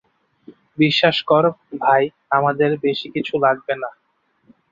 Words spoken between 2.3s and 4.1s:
আমাদের বেশিকিছু লাগবে না।